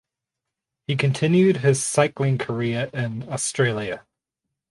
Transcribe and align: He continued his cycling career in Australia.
He 0.87 0.95
continued 0.95 1.57
his 1.57 1.83
cycling 1.83 2.39
career 2.39 2.89
in 2.91 3.29
Australia. 3.31 4.03